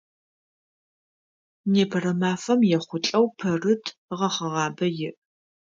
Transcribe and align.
Непэрэ 1.73 2.11
мафэм 2.19 2.59
ехъулӏэу 2.77 3.25
Пэрыт 3.37 3.85
гъэхъэгъабэ 4.17 4.87
иӏ. 5.07 5.11